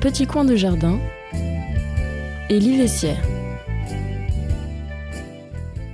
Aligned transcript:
petit 0.00 0.28
coin 0.28 0.44
de 0.44 0.54
jardin, 0.54 1.00
Élie 2.48 2.78
Vessière. 2.78 3.20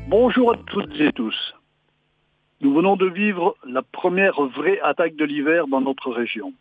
Bonjour 0.09 0.53
à 0.53 0.57
toutes 0.67 1.01
et 1.01 1.11
tous. 1.13 1.55
Nous 2.61 2.75
venons 2.75 2.97
de 2.97 3.07
vivre 3.07 3.57
la 3.67 3.81
première 3.81 4.43
vraie 4.43 4.79
attaque 4.81 5.17
de 5.17 5.25
l'hiver 5.25 5.69
dans 5.69 5.81
notre 5.81 6.11
région. 6.11 6.53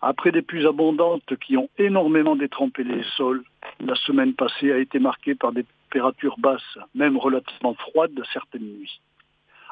Après 0.00 0.32
des 0.32 0.42
pluies 0.42 0.66
abondantes 0.66 1.36
qui 1.40 1.56
ont 1.56 1.68
énormément 1.78 2.34
détrempé 2.34 2.82
les 2.82 3.04
sols, 3.16 3.44
la 3.78 3.94
semaine 3.94 4.34
passée 4.34 4.72
a 4.72 4.78
été 4.78 4.98
marquée 4.98 5.36
par 5.36 5.52
des 5.52 5.64
températures 5.88 6.38
basses, 6.38 6.78
même 6.96 7.16
relativement 7.16 7.74
froides 7.74 8.20
certaines 8.32 8.66
nuits. 8.76 9.00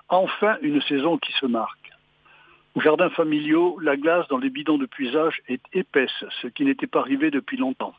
Enfin, 0.08 0.58
une 0.62 0.80
saison 0.82 1.18
qui 1.18 1.32
se 1.32 1.46
marque. 1.46 1.81
Au 2.74 2.80
jardin 2.80 3.10
familiaux, 3.10 3.78
la 3.80 3.96
glace 3.96 4.26
dans 4.28 4.38
les 4.38 4.48
bidons 4.48 4.78
de 4.78 4.86
puisage 4.86 5.42
est 5.46 5.62
épaisse, 5.74 6.24
ce 6.40 6.46
qui 6.46 6.64
n'était 6.64 6.86
pas 6.86 7.00
arrivé 7.00 7.30
depuis 7.30 7.58
longtemps. 7.58 7.94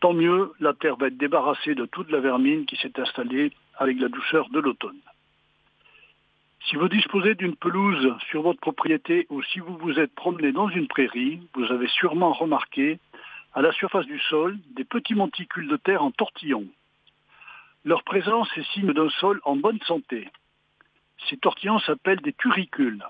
Tant 0.00 0.14
mieux, 0.14 0.52
la 0.60 0.72
terre 0.72 0.96
va 0.96 1.08
être 1.08 1.18
débarrassée 1.18 1.74
de 1.74 1.84
toute 1.84 2.10
la 2.10 2.20
vermine 2.20 2.64
qui 2.64 2.76
s'est 2.76 2.98
installée 2.98 3.52
avec 3.76 4.00
la 4.00 4.08
douceur 4.08 4.48
de 4.48 4.60
l'automne. 4.60 5.00
Si 6.68 6.76
vous 6.76 6.88
disposez 6.88 7.34
d'une 7.34 7.54
pelouse 7.54 8.14
sur 8.30 8.42
votre 8.42 8.60
propriété 8.60 9.26
ou 9.28 9.42
si 9.42 9.60
vous 9.60 9.76
vous 9.76 10.00
êtes 10.00 10.14
promené 10.14 10.52
dans 10.52 10.68
une 10.68 10.88
prairie, 10.88 11.40
vous 11.54 11.66
avez 11.66 11.86
sûrement 11.86 12.32
remarqué 12.32 12.98
à 13.54 13.62
la 13.62 13.72
surface 13.72 14.06
du 14.06 14.18
sol 14.20 14.58
des 14.74 14.84
petits 14.84 15.14
monticules 15.14 15.68
de 15.68 15.76
terre 15.76 16.02
en 16.02 16.10
tortillon. 16.10 16.66
Leur 17.84 18.02
présence 18.02 18.48
est 18.56 18.66
signe 18.72 18.92
d'un 18.92 19.10
sol 19.10 19.40
en 19.44 19.54
bonne 19.54 19.80
santé. 19.86 20.28
Ces 21.28 21.36
tortillons 21.36 21.78
s'appellent 21.78 22.20
des 22.20 22.32
turicules. 22.32 23.04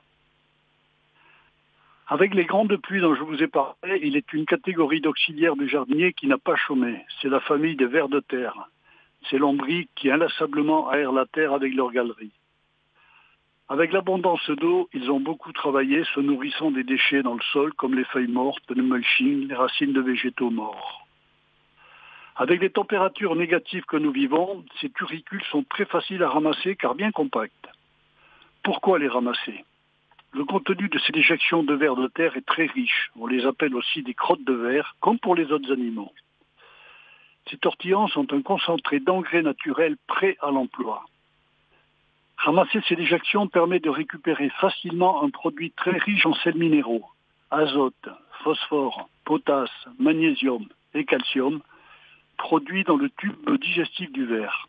Avec 2.08 2.34
les 2.34 2.44
grandes 2.44 2.76
pluies 2.76 3.00
dont 3.00 3.16
je 3.16 3.22
vous 3.24 3.42
ai 3.42 3.48
parlé, 3.48 3.98
il 4.02 4.16
est 4.16 4.32
une 4.32 4.46
catégorie 4.46 5.00
d'auxiliaires 5.00 5.56
du 5.56 5.68
jardinier 5.68 6.12
qui 6.12 6.28
n'a 6.28 6.38
pas 6.38 6.54
chômé. 6.54 7.04
C'est 7.20 7.28
la 7.28 7.40
famille 7.40 7.74
des 7.74 7.86
vers 7.86 8.08
de 8.08 8.20
terre. 8.20 8.68
C'est 9.28 9.38
l'ombris 9.38 9.88
qui 9.96 10.10
inlassablement 10.12 10.92
aèrent 10.92 11.10
la 11.10 11.26
terre 11.26 11.52
avec 11.52 11.74
leur 11.74 11.90
galerie. 11.90 12.30
Avec 13.68 13.92
l'abondance 13.92 14.48
d'eau, 14.50 14.88
ils 14.92 15.10
ont 15.10 15.18
beaucoup 15.18 15.52
travaillé, 15.52 16.04
se 16.14 16.20
nourrissant 16.20 16.70
des 16.70 16.84
déchets 16.84 17.24
dans 17.24 17.34
le 17.34 17.42
sol, 17.52 17.72
comme 17.74 17.96
les 17.96 18.04
feuilles 18.04 18.30
mortes, 18.30 18.70
le 18.70 18.84
mulching, 18.84 19.48
les 19.48 19.56
racines 19.56 19.92
de 19.92 20.00
végétaux 20.00 20.50
morts. 20.50 21.04
Avec 22.36 22.60
les 22.60 22.70
températures 22.70 23.34
négatives 23.34 23.84
que 23.84 23.96
nous 23.96 24.12
vivons, 24.12 24.64
ces 24.80 24.90
turicules 24.90 25.42
sont 25.50 25.64
très 25.64 25.86
faciles 25.86 26.22
à 26.22 26.28
ramasser 26.28 26.76
car 26.76 26.94
bien 26.94 27.10
compacts. 27.10 27.68
Pourquoi 28.62 29.00
les 29.00 29.08
ramasser? 29.08 29.64
Le 30.36 30.44
contenu 30.44 30.88
de 30.90 30.98
ces 30.98 31.12
déjections 31.12 31.62
de 31.62 31.74
vers 31.74 31.96
de 31.96 32.08
terre 32.08 32.36
est 32.36 32.44
très 32.44 32.66
riche. 32.66 33.10
On 33.18 33.26
les 33.26 33.46
appelle 33.46 33.74
aussi 33.74 34.02
des 34.02 34.12
crottes 34.12 34.44
de 34.44 34.52
verre, 34.52 34.94
comme 35.00 35.18
pour 35.18 35.34
les 35.34 35.50
autres 35.50 35.72
animaux. 35.72 36.12
Ces 37.50 37.56
tortillons 37.56 38.06
sont 38.08 38.30
un 38.34 38.42
concentré 38.42 39.00
d'engrais 39.00 39.40
naturel 39.40 39.96
prêt 40.06 40.36
à 40.42 40.50
l'emploi. 40.50 41.06
Ramasser 42.36 42.82
ces 42.86 42.96
déjections 42.96 43.48
permet 43.48 43.80
de 43.80 43.88
récupérer 43.88 44.50
facilement 44.60 45.22
un 45.24 45.30
produit 45.30 45.70
très 45.70 45.96
riche 45.96 46.26
en 46.26 46.34
sels 46.34 46.58
minéraux, 46.58 47.06
azote, 47.50 48.08
phosphore, 48.44 49.08
potasse, 49.24 49.88
magnésium 49.98 50.66
et 50.92 51.06
calcium, 51.06 51.62
produits 52.36 52.84
dans 52.84 52.96
le 52.96 53.08
tube 53.08 53.58
digestif 53.58 54.12
du 54.12 54.26
verre. 54.26 54.68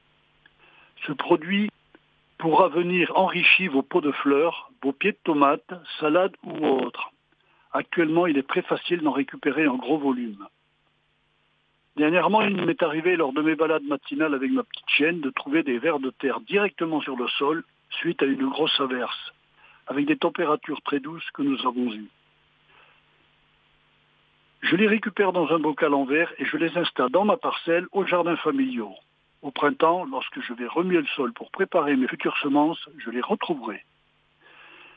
Ce 1.05 1.11
produit 1.11 1.69
pourra 2.37 2.67
venir 2.67 3.11
enrichir 3.15 3.71
vos 3.71 3.81
pots 3.81 4.01
de 4.01 4.11
fleurs, 4.11 4.71
vos 4.83 4.93
pieds 4.93 5.13
de 5.13 5.19
tomates, 5.23 5.73
salades 5.99 6.35
ou 6.43 6.65
autres. 6.65 7.11
Actuellement, 7.71 8.27
il 8.27 8.37
est 8.37 8.47
très 8.47 8.61
facile 8.61 9.01
d'en 9.01 9.11
récupérer 9.11 9.67
en 9.67 9.75
gros 9.75 9.97
volume. 9.97 10.47
Dernièrement, 11.95 12.41
il 12.41 12.63
m'est 12.63 12.83
arrivé 12.83 13.15
lors 13.15 13.33
de 13.33 13.41
mes 13.41 13.55
balades 13.55 13.83
matinales 13.83 14.35
avec 14.35 14.51
ma 14.51 14.63
petite 14.63 14.89
chienne 14.89 15.19
de 15.19 15.31
trouver 15.31 15.63
des 15.63 15.79
vers 15.79 15.99
de 15.99 16.11
terre 16.11 16.39
directement 16.41 17.01
sur 17.01 17.15
le 17.17 17.27
sol 17.27 17.63
suite 17.89 18.21
à 18.21 18.25
une 18.25 18.47
grosse 18.49 18.79
averse, 18.79 19.33
avec 19.87 20.05
des 20.05 20.17
températures 20.17 20.81
très 20.83 20.99
douces 20.99 21.29
que 21.31 21.41
nous 21.41 21.59
avons 21.65 21.91
eues. 21.91 22.09
Je 24.61 24.75
les 24.75 24.87
récupère 24.87 25.33
dans 25.33 25.51
un 25.51 25.59
bocal 25.59 25.93
en 25.93 26.05
verre 26.05 26.31
et 26.37 26.45
je 26.45 26.57
les 26.57 26.77
installe 26.77 27.09
dans 27.09 27.25
ma 27.25 27.37
parcelle 27.37 27.87
au 27.91 28.05
jardin 28.05 28.35
familiaux. 28.37 28.95
Au 29.47 29.51
printemps, 29.51 30.03
lorsque 30.03 30.41
je 30.41 30.51
vais 30.51 30.67
remuer 30.67 30.99
le 30.99 31.07
sol 31.15 31.31
pour 31.31 31.51
préparer 31.51 31.95
mes 31.95 32.09
futures 32.09 32.37
semences, 32.39 32.89
je 32.97 33.09
les 33.09 33.21
retrouverai. 33.21 33.81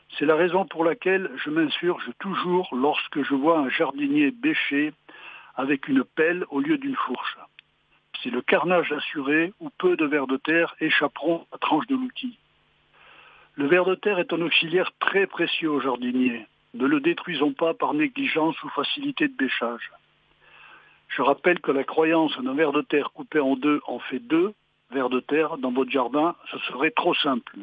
C'est 0.09 0.25
la 0.25 0.35
raison 0.35 0.65
pour 0.65 0.83
laquelle 0.83 1.31
je 1.37 1.49
m'insurge 1.49 2.11
toujours 2.19 2.67
lorsque 2.75 3.23
je 3.23 3.33
vois 3.33 3.59
un 3.59 3.69
jardinier 3.69 4.29
bêcher 4.29 4.91
avec 5.55 5.87
une 5.87 6.03
pelle 6.03 6.43
au 6.49 6.59
lieu 6.59 6.77
d'une 6.77 6.97
fourche. 6.97 7.37
C'est 8.21 8.29
le 8.29 8.41
carnage 8.41 8.91
assuré 8.91 9.53
où 9.61 9.69
peu 9.69 9.95
de 9.95 10.05
vers 10.05 10.27
de 10.27 10.35
terre 10.35 10.75
échapperont 10.81 11.47
à 11.53 11.57
tranche 11.57 11.87
de 11.87 11.95
l'outil. 11.95 12.37
Le 13.55 13.67
ver 13.67 13.85
de 13.85 13.95
terre 13.95 14.19
est 14.19 14.33
un 14.33 14.41
auxiliaire 14.41 14.91
très 14.99 15.27
précieux 15.27 15.71
aux 15.71 15.79
jardiniers. 15.79 16.45
Ne 16.73 16.87
le 16.87 16.99
détruisons 16.99 17.53
pas 17.53 17.73
par 17.73 17.93
négligence 17.93 18.61
ou 18.63 18.69
facilité 18.71 19.29
de 19.29 19.33
bêchage. 19.33 19.89
Je 21.15 21.21
rappelle 21.21 21.59
que 21.59 21.71
la 21.71 21.83
croyance 21.83 22.37
d'un 22.41 22.53
ver 22.53 22.71
de 22.71 22.81
terre 22.81 23.11
coupé 23.13 23.39
en 23.39 23.55
deux 23.55 23.81
en 23.85 23.99
fait 23.99 24.19
deux 24.19 24.53
vers 24.91 25.09
de 25.09 25.19
terre 25.19 25.57
dans 25.57 25.71
votre 25.71 25.91
jardin, 25.91 26.35
ce 26.51 26.57
serait 26.59 26.91
trop 26.91 27.13
simple. 27.15 27.57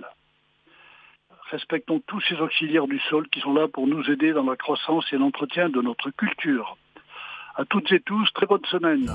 Respectons 1.51 2.01
tous 2.07 2.21
ces 2.29 2.37
auxiliaires 2.37 2.87
du 2.87 2.99
sol 3.09 3.27
qui 3.29 3.41
sont 3.41 3.55
là 3.55 3.69
pour 3.69 3.87
nous 3.87 4.11
aider 4.11 4.33
dans 4.33 4.45
la 4.45 4.57
croissance 4.57 5.07
et 5.13 5.17
l'entretien 5.17 5.71
de 5.71 5.81
notre 5.81 6.11
culture. 6.11 6.77
À 7.57 7.65
toutes 7.65 7.91
et 7.91 8.01
tous, 8.01 8.31
très 8.35 8.47
bonne 8.47 8.65
semaine. 8.67 9.11